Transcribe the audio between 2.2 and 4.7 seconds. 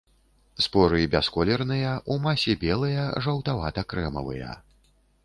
масе белыя, жаўтавата-крэмавыя.